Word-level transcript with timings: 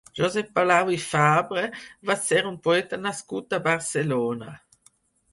Josep 0.17 0.47
Palau 0.59 0.87
i 0.93 0.95
Fabre 1.01 1.65
va 2.09 2.15
ser 2.29 2.41
un 2.51 2.57
poeta 2.67 2.99
nascut 3.01 3.53
a 3.57 3.61
Barcelona. 3.69 4.49